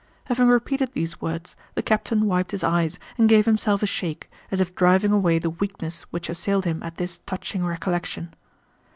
[0.23, 4.59] Having repeated these words the captain wiped his eyes and gave himself a shake, as
[4.59, 8.33] if driving away the weakness which assailed him at this touching recollection.